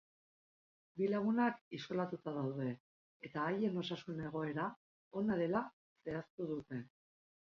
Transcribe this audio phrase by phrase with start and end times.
[0.99, 2.69] Bi lagunak isolatuta daude
[3.29, 4.65] eta haien osasun egoera
[5.23, 5.61] ona dela
[6.09, 6.83] zehaztu dute.